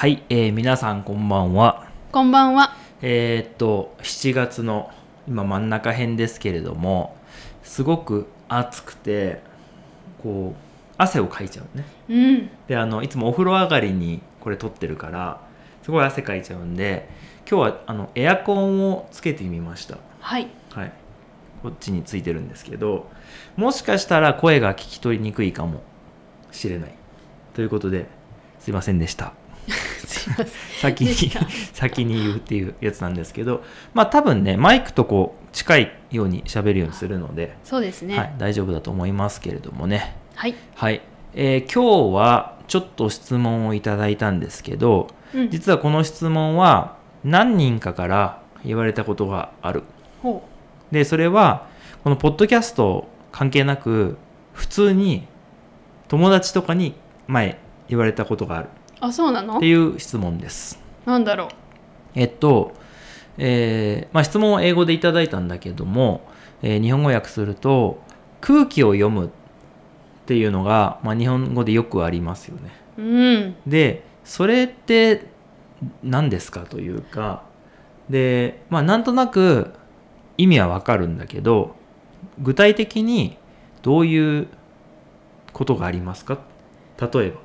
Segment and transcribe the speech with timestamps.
[0.00, 1.86] はい、えー皆さんこんばんは。
[2.10, 2.74] こんばんは。
[3.02, 4.90] えーっと、7月の
[5.28, 7.18] 今真ん中辺ですけれども、
[7.62, 9.42] すごく暑くて、
[10.22, 10.60] こう、
[10.96, 11.84] 汗をかいちゃうね。
[12.08, 12.50] うん。
[12.66, 15.42] で、あの、いつもお風呂上がりにこれ撮ってるから、
[15.82, 17.06] すごい汗かいちゃうんで、
[17.46, 19.98] 今日はあのエアコンをつけてみました。
[20.20, 20.48] はい。
[20.70, 20.92] はい。
[21.62, 23.10] こっちについてるんですけど、
[23.54, 25.82] もしかしたら声が聞き取りにくいかも
[26.52, 26.94] しれない。
[27.52, 28.06] ということで、
[28.60, 29.34] すいませんでした。
[30.80, 31.14] 先に
[31.72, 33.62] 先に言うっていうやつなんですけど
[33.94, 38.16] まあ多分ねマイクとこう近いように喋るようにするので、そうですね。
[38.16, 40.54] はい、大丈夫だと思いますけれどもねはい。
[40.74, 41.00] はい、
[41.34, 45.50] えー今日はちょっと質問をいただいたんですけどうん。
[45.50, 49.82] 実はこの質問は何人かから言われたことがある
[50.22, 50.42] ほ
[50.90, 51.66] でそれは
[52.04, 54.16] このポッドキャスト関係なく
[54.52, 55.26] 普通に
[56.08, 56.94] 友達とかに
[57.26, 58.68] 前言われたことがあるう。
[59.00, 59.56] あ、そうなの？
[59.56, 61.48] っていう質問ですなんだろう？
[62.14, 62.72] えっと、
[63.38, 66.28] えーまあ、質問を英語でいただいたんだけども、
[66.62, 68.00] えー日本語訳すると
[68.40, 69.30] 空気を読むっ
[70.26, 72.70] ていうのが、まあ、日本語でよくありますよね。
[72.98, 73.56] うん。
[73.66, 75.26] でそれって
[76.02, 77.42] 何ですかというか
[78.08, 79.72] で、まあ、なんとなく
[80.36, 81.74] 意味はわかるんだけど
[82.38, 83.38] 具体的に
[83.82, 84.48] どういう
[85.52, 86.38] ことがありますか？
[87.00, 87.40] 例えば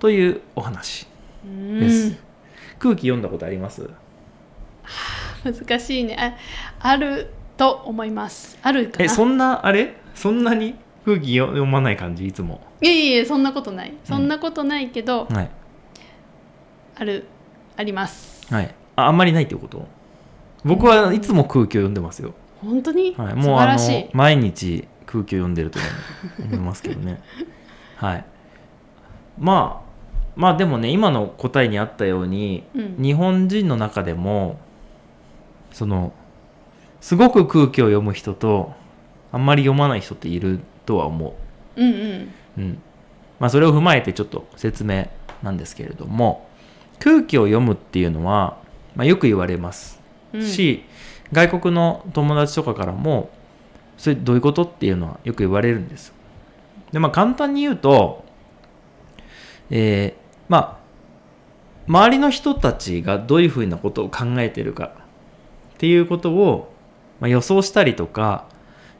[0.00, 1.06] というお話
[1.44, 2.08] うです。
[2.08, 2.18] ん。
[2.80, 3.88] 空気読んだことあります？
[5.44, 6.36] 難しいね。
[6.80, 8.58] あ、あると思います。
[8.62, 9.04] あるかな？
[9.04, 9.94] えそんなあれ？
[10.14, 10.74] そんなに？
[11.04, 12.26] 空気よ読まない感じ？
[12.26, 13.94] いつもいえいえ、そんなことない。
[14.04, 15.50] そんなことないけど、はい
[16.96, 17.26] ある、
[17.76, 18.52] あります。
[18.52, 19.86] はいああんまりないってこと？
[20.64, 24.10] 僕はいつも空気を読んでますよ、本当に、はい、素もうあの晴らしい。
[24.12, 25.78] 毎日空気を読んでると
[26.38, 27.22] 思いますけどね
[27.96, 28.24] はい
[29.38, 29.89] まあ
[30.36, 33.02] まあでもね今の答えにあったようにうん。
[33.02, 34.58] 日本人の中でも
[35.72, 36.12] その
[37.00, 38.72] すごく空気を読む人と
[39.32, 41.34] あんまり読まない人っているとは思
[41.76, 41.80] う。
[41.80, 42.34] うんうん。
[42.58, 42.82] うん。
[43.38, 45.08] まあ、それを踏まえてちょっと説明
[45.42, 46.46] なんですけれども
[46.98, 48.58] 空気を読むっていうのは、
[48.94, 50.00] まあ、よく言われます。
[50.34, 50.84] うん、し、
[51.32, 53.30] 外国の友達とかからも
[53.96, 56.08] それどういうことっていうのはよく言われるんです。
[56.08, 56.14] よ
[56.92, 58.24] でまあ簡単に言うと
[59.70, 60.19] えー
[60.50, 60.80] まあ
[61.88, 64.90] 周りの人たちがどういうふうなことを考えてるかっ
[65.78, 66.74] ていうことを、
[67.20, 68.44] まあ、予想したりとか、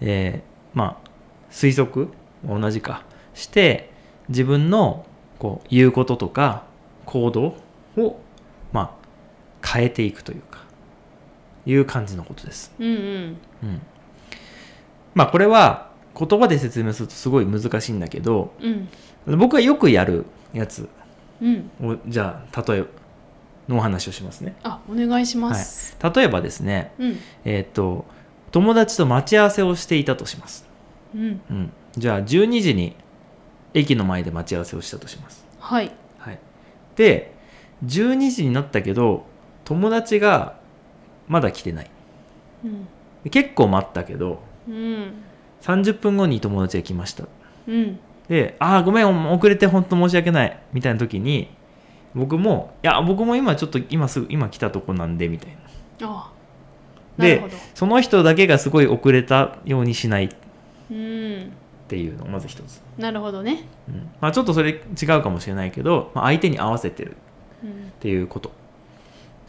[0.00, 1.04] えーまあ
[1.50, 2.08] 推測
[2.44, 3.90] 同じかして
[4.28, 5.06] 自分の
[5.38, 6.64] こう言うこととか
[7.06, 7.56] 行動
[7.96, 8.20] を
[8.72, 8.96] ま
[9.62, 10.64] あ変えていくというか
[11.64, 12.74] いう感じのことです。
[12.78, 13.36] うんうん。
[13.62, 13.82] うん、
[15.14, 19.38] まあこれは言葉で説明するとすごい難しいんだけどうん。
[19.38, 20.88] 僕がよくやるやつうん。
[21.82, 22.84] をじゃあ例え
[23.68, 24.54] のお話をしますね。
[24.62, 25.96] あ、お願いします。
[26.14, 27.18] 例えばですねうん。
[27.44, 28.04] えーっと
[28.50, 30.64] 友達と待ち合わせをしていたとします。
[31.14, 31.40] うん。
[31.50, 32.94] うん、じゃあ12時に
[33.72, 35.44] 駅の前で待ち合わせをしたとします。
[35.58, 35.90] はい。
[36.18, 36.38] はい、
[36.94, 37.34] で
[37.84, 39.24] 12時になったけど
[39.64, 40.56] 友達が
[41.26, 41.90] まだ来てない
[42.64, 42.86] うん。
[43.30, 45.14] 結構待ったけどうん。
[45.62, 47.24] 30分後に友達が来ました
[47.66, 47.98] うん。
[48.28, 51.48] で「ああごめん遅れて本当申し訳ない」みたいな時に
[52.14, 55.56] 僕も「いや僕も今ちょっと今すぐ今来たとこなんで」みたい
[56.00, 56.30] なあ
[57.16, 57.54] なるでほど。
[57.74, 60.28] その人だけがすごい遅れたようにしないっ
[60.90, 61.52] うん。
[61.86, 63.64] ていうのがまず一つ、なるほどね。
[63.88, 67.16] うんまあ、ちょっとそれ違うかもしれないけど、まあ、相手に合わせてる
[67.62, 68.50] うんっていうこと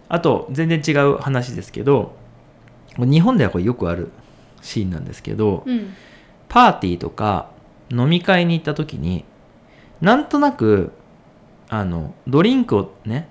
[0.09, 2.13] あと全然違う話ですけど
[2.97, 4.11] 日本ではこれよくある
[4.61, 5.93] シーンなんですけど、うん。
[6.49, 7.47] パーティーとか
[7.91, 9.25] 飲み会に行った時に
[10.01, 10.91] なんとなく
[11.69, 13.27] あのドリンクをね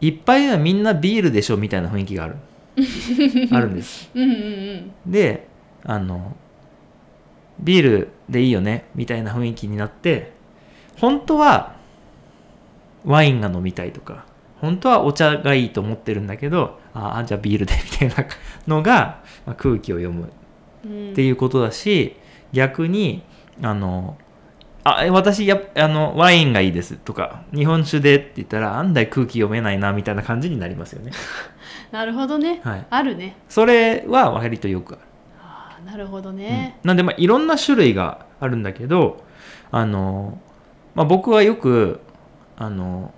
[0.00, 2.36] 一杯はみんなビールでしょみたいな雰囲気がある
[3.52, 4.92] あるんですうんうんうん。
[5.06, 5.48] で
[5.84, 6.36] あの
[7.60, 10.32] ビールでいいよねみたいな雰囲気になって
[10.98, 11.76] 本当は
[13.04, 14.26] ワインが飲みたいとか
[14.60, 18.30] 本当はお茶がいいと思ってるんだけどああじゃあビールでみたいな
[18.66, 20.30] のが、まあ空気を読む
[20.84, 22.16] うんっていうことだし
[22.52, 23.22] 逆に
[23.62, 24.16] あの
[24.84, 31.10] あえ私やあのワインがいいですとか日本酒でって言ったらあんだい空気読めないなみたいな感じになりますよね
[31.90, 32.60] なるほどね。
[32.62, 33.36] はいあるね。
[33.48, 35.02] それは割とよくある
[35.40, 36.78] あーなるほどうんね。
[36.84, 39.24] なんでまあいろんな種類があるんだけど
[39.70, 40.38] あの、
[40.94, 42.00] まあ、僕はよく
[42.56, 43.12] あの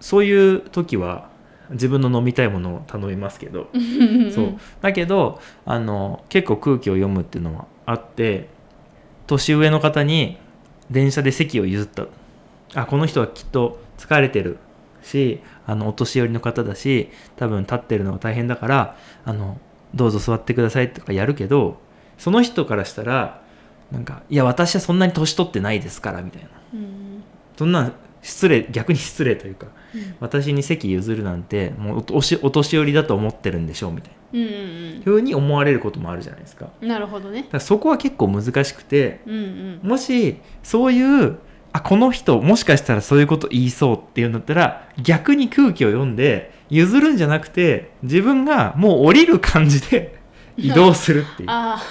[0.00, 1.28] そういう時は
[1.70, 3.68] 自分の飲みたいものを頼みますけど
[4.34, 8.48] そうだけどあの結構空気を読むっていうのはあって
[9.26, 10.38] 年上の方に
[10.90, 12.06] 電車で席を譲った。
[12.74, 14.58] あこの人はきっと疲れてる
[15.02, 19.58] しあのお年寄りの方だし多分立ってるのが大変だからあの
[19.94, 21.78] どうぞ座ってくださいとかやるけど
[22.18, 23.42] その人からしたら
[23.92, 26.48] なんかいや私はそんなに年取ってないですからみたいな。
[26.74, 27.22] うん。
[27.56, 27.92] そんな
[28.24, 30.16] 失礼逆に失礼というかうん。
[30.18, 34.16] 私に席譲るなんてもうお年お年寄りだと思ってるんでしょうみたいな。
[34.32, 34.46] うんう
[34.98, 36.70] んふうに思われることもあるじゃないですか。
[36.80, 37.46] なるほどね。
[37.52, 39.80] らそこは結構難しくてうんうん。
[39.82, 41.38] もしそういう
[41.72, 50.18] あこの人もしかしたらそういうこと言いそうっていうんだったら逆に空気を読んで譲るんじゃなくて自分がもう降りる感じで
[50.56, 51.50] 移動するっていう。
[51.50, 51.82] ああ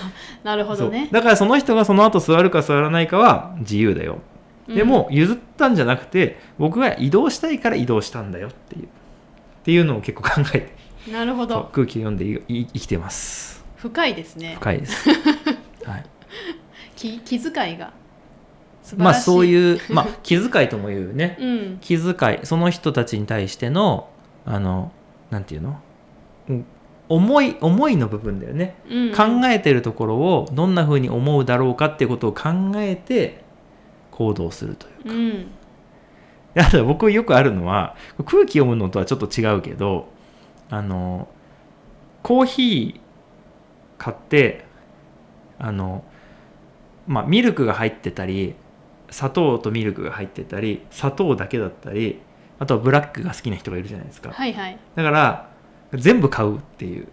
[0.44, 1.10] なるほどね。
[1.12, 4.20] だからその人がその後座るか座らないかは自由だよ
[4.68, 8.86] でも譲ったんじゃなくて僕が移動したいから移動したんだよっていう。
[8.86, 8.88] っ
[9.64, 10.76] ていうのを結構考えて
[11.08, 11.70] うんなるほど。
[11.74, 13.64] 空気を読んでいい生きてます。
[13.78, 14.56] 深いですね。
[14.60, 15.10] 深いです、
[15.86, 16.06] はい、
[16.96, 17.92] 気気遣いが。
[18.82, 19.26] 素晴まあらしい。
[19.26, 21.38] そういう、まあ、気遣いとも言うね。
[21.42, 21.78] うん。
[21.82, 24.10] 気遣いその人たちに対しての
[24.46, 24.92] あの
[25.30, 25.80] なんていうの、
[26.50, 26.66] うん
[27.10, 29.12] 思い思いの部分だよね、うん。
[29.12, 33.43] 考えてるところをどんな風に思うだろうかっていうことを考えて
[34.14, 35.48] 行動するといううん。
[36.54, 37.96] であと僕よくあるのは
[38.26, 40.08] 空気読むのとはちょっと違うけど
[40.70, 41.28] あの
[42.22, 43.00] コーヒー
[43.98, 44.66] 買って
[45.58, 46.04] あの
[47.08, 48.54] まあミルクが入ってたり
[49.10, 52.22] 砂糖とミルクが入ってたり砂糖だけだったり
[52.60, 54.32] あとはブラックが好きな人がいるじゃないですか。
[54.32, 54.78] はいはい。
[54.96, 55.50] だから
[55.94, 57.08] 全部買うっていう。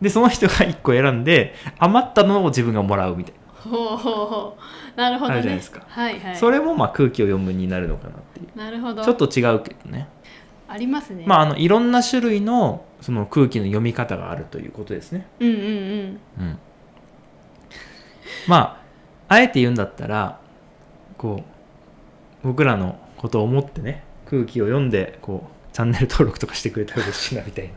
[0.00, 3.34] でその人が1個選んで余ったのを自分がもらうみたい
[3.66, 4.58] ほうほうほ
[4.96, 4.98] う。
[4.98, 5.34] なるほどね。
[5.34, 5.80] あるじゃないですか。
[5.80, 6.36] な、はいはい。
[6.36, 8.58] それもまあ空気を読むになるのかなっていう。
[8.58, 9.04] なるほど。
[9.04, 10.08] ちょっと違うけどね。
[10.68, 11.24] ありますね。
[11.26, 15.26] まあ、あのいろんな種類のその空気の読み方があるということですね。
[15.40, 16.20] うんうんうん。
[16.40, 16.58] うん、
[18.48, 18.82] ま
[19.28, 20.40] ああえて言うんだったら
[21.18, 21.42] こ
[22.42, 27.74] う僕らのことを思ってね空気を読んでこうチャンネル登録とかしてくれたら嬉しいなみたいな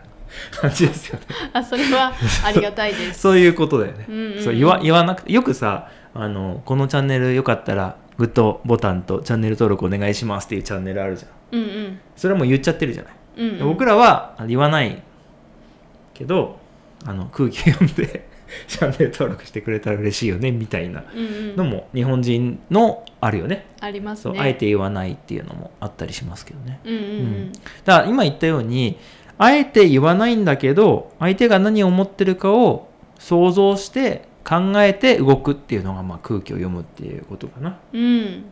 [0.51, 1.25] 感じですよね。
[1.53, 2.13] あそれは
[2.45, 3.21] ありがたいです。
[3.21, 4.05] そういうことだよね。
[4.07, 4.43] うんうんうん。
[4.43, 11.59] そう言わ言わなくてよくさあのこのチャンネルよかったらグッドボタンとチャンネル登録お願いしますっていうチャンネルあるじゃん。
[11.59, 11.99] うんうん。
[12.15, 13.13] それはもう言っちゃってるじゃない。
[13.37, 13.59] うんうん。
[13.69, 15.01] 僕らは言わない
[16.13, 16.59] けど
[17.05, 18.27] あの空気読んで
[18.67, 21.23] チャンネル登録してくれたら嬉しいよねみたいなうんう
[21.53, 21.55] ん。
[21.55, 23.67] のも日本人のあるよね。
[23.79, 24.39] ありますね。
[24.39, 26.79] あえて言わないっていうのもあったりしますけどね。
[26.83, 27.01] うんうん。
[27.01, 27.51] うん。
[27.85, 28.97] だから今言ったように
[29.39, 37.79] あえて言わないんだけど相手が何を思ってるかを想像して考えて動くっていうのがまあ空気を読むっていうことかな。
[37.91, 38.01] うん。
[38.01, 38.43] うん。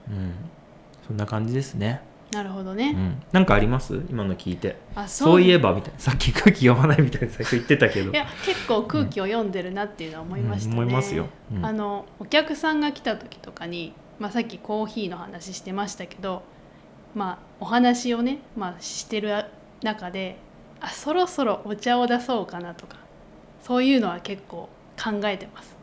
[1.08, 2.02] そんな感じですね、
[2.32, 4.02] なるほどね、うん、なんかあります？
[4.10, 4.76] 今の聞いて。
[4.94, 5.42] あそう。
[5.42, 6.00] いえばばみたいな。
[6.00, 8.12] さっき空気読まないみたいな最初言ってたけど。
[8.12, 11.28] いや結構空気を読んでるなっていうのは思いましたね、うん思いますよ。
[11.56, 11.66] うん。
[11.66, 16.44] あのお客さんが来た時とかに、まあ、さっきコーヒーの話してましたけど、
[17.16, 19.46] まあ、お話をね、まあ、してる
[19.82, 20.38] 中で
[20.80, 22.98] あそろそろお茶を出そうかなとか
[23.62, 24.70] そういうのは結構
[25.02, 25.76] 考えてます。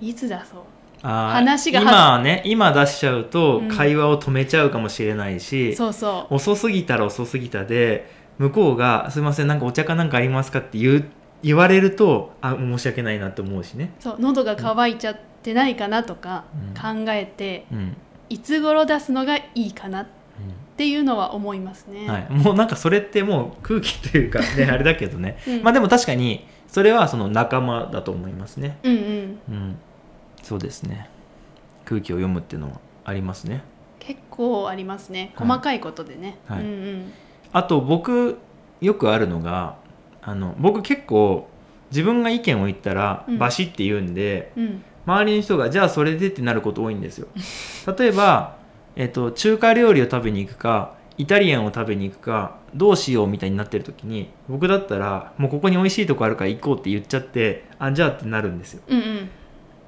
[0.00, 0.60] いつ出そう？
[1.02, 3.68] 話が今はね今出しちゃうとうん。
[3.68, 6.34] 会話を止めちゃうかもしれないし、そうそう。
[6.34, 11.04] 遅すぎたら遅すぎたで向こうが「すいませんなんかお茶かなんかありますか?」って言う
[11.42, 16.44] 言われるとあ申し訳ないなって思うしね、そう喉が渇いちゃってないかなとか
[16.74, 17.04] うん。
[17.04, 17.96] 考えて、うん。
[18.28, 20.10] いつ頃出すのがいいかなって
[20.88, 22.08] いうのは思いますね。
[22.08, 25.62] はい、もうなんかそれってもう空気というかね あれだけどね、うん。
[25.62, 28.78] まあでも確かにそれはその仲間だと思いますね。
[28.82, 29.38] うんうん。
[29.48, 29.78] うん。
[30.42, 31.08] そうですね。
[31.84, 33.62] 空気を読むっていうのはありますね。
[34.00, 35.32] 結構ありますね。
[35.36, 35.48] はい。
[35.48, 36.60] 細かいことでね、はい。
[36.60, 37.12] うんうん。
[37.52, 38.38] あと僕
[38.80, 39.76] よくあるのが
[40.20, 41.48] あの僕結構
[41.90, 43.38] 自分が意見を言ったらうん。
[43.38, 44.82] バシッて言うんで、うん。
[45.06, 47.28] 周りの人がじゃあそれでってなること多いんですよ。
[47.96, 48.56] 例えば、
[48.96, 58.82] えっと中華料理を食べに行くかイタリアンを食べに行くかどうしようみたいになってる時に僕だったらもうここに美味しいとこあるから行こうって言っちゃってあじゃあってなるんですよ。
[58.88, 59.30] うんうん。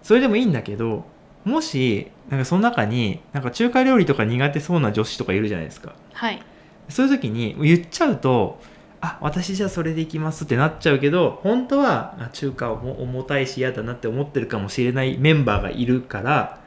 [0.03, 1.05] それでもいいんだけど
[1.45, 5.95] もしなんかその中になんか中華料理とか苦手そうな女子とかいるじゃないですか。
[6.13, 6.41] はい。
[6.89, 8.61] そういう時に言っちゃうと
[9.01, 16.61] あ私じゃあそれで行きますってなっちゃうけど本当はあ中華はも重たいし嫌だなって思ってるかもしれないメンバーがいるから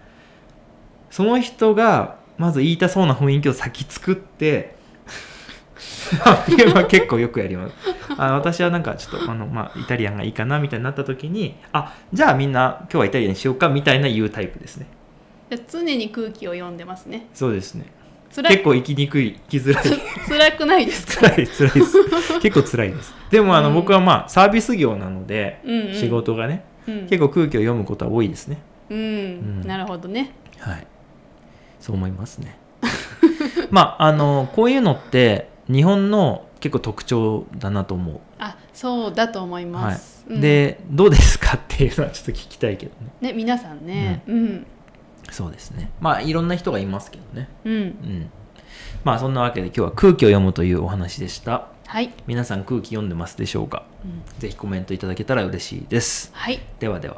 [1.10, 4.76] その人がまず言いたそうな雰囲気を先作って
[6.44, 7.76] っていうのは結構よくやります。
[8.18, 14.88] あ私はなんかちょっとあの、まあ、イタリアンがいいかなみたいになった時にあじゃあみんな今日はイタリアンにしようかみたいな言うタイプですね。
[15.52, 17.28] じゃあ常に空気を読んでますね。
[17.36, 17.86] そうですね。
[18.30, 19.84] 結構生きにくい生きづらい。
[19.84, 22.40] つ辛くないですか、辛い辛いです。
[22.40, 23.14] 結構辛いです。
[23.30, 23.76] でもあの、うん。
[23.76, 28.58] 僕はまあサービス業なので、うんうん、仕事がねうん、結構空気を読むことは多いですね。
[28.90, 29.68] うん、うん。
[29.68, 30.32] なるほどね。
[30.58, 30.88] はい
[31.82, 32.58] そう思いますね。
[33.70, 39.72] まああのこういうのって日本の結構特徴だなと思う、あそうだと思いはい。
[39.72, 40.42] ます、うん。
[40.42, 43.30] でどうですかっていうのはちょっと聞きたいけどね。
[43.30, 44.24] ね皆さんね。
[44.28, 44.66] うん。
[45.30, 45.92] そうですね。
[46.00, 47.50] まあいろんな人がいますけどね。
[47.66, 48.30] うん、うん。
[49.04, 51.68] まあそんなわけで今日は空気を読むというお話でした。
[51.88, 53.84] はい、皆さん空気読んでますでしょうか？
[54.06, 54.40] うん。
[54.40, 56.32] ぜひコメントいただけたら嬉しいです。
[56.34, 56.60] はい。
[56.80, 57.18] ではでは